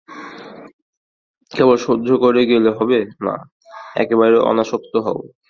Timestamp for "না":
3.25-3.35